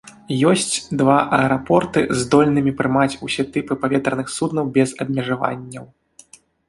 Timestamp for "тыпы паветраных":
3.59-4.27